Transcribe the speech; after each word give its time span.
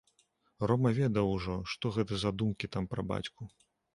Рома 0.71 0.91
ведаў 0.99 1.25
ужо, 1.33 1.57
што 1.75 1.85
гэта 1.99 2.13
за 2.23 2.31
думкі 2.43 2.71
там 2.77 2.91
пра 2.95 3.01
бацьку. 3.15 3.41